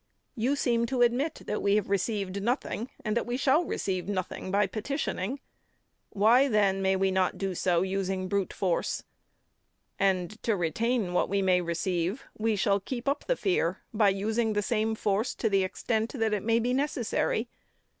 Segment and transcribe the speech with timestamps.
[0.35, 4.49] You seem to admit that we have received nothing, and that we shall receive nothing
[4.49, 5.39] by petitioning.
[6.09, 9.03] Why, then, may we not do so by using brute force?
[9.99, 14.53] And, to retain what we may receive, we shall keep up the fear by using
[14.53, 17.47] the same force to the extent that it may be necessary.